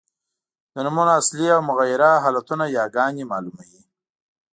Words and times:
د 0.73 0.75
نومونو 0.85 1.11
اصلي 1.21 1.47
او 1.55 1.61
مغیره 1.69 2.11
حالتونه 2.23 2.63
یاګاني 2.77 3.23
مالوموي. 3.31 3.81